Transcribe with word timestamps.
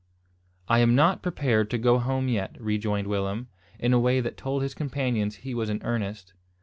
"I 0.67 0.79
am 0.79 0.95
not 0.95 1.21
prepared 1.21 1.69
to 1.69 1.77
go 1.77 1.99
home 1.99 2.27
yet," 2.27 2.59
rejoined 2.59 3.05
Willem, 3.05 3.49
in 3.77 3.93
a 3.93 3.99
way 3.99 4.19
that 4.19 4.35
told 4.35 4.63
his 4.63 4.73
companions 4.73 5.35
he 5.35 5.53
was 5.53 5.69
in 5.69 5.79
earnest. 5.83 6.33